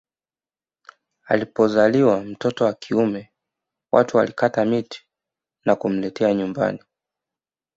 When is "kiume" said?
2.73-3.33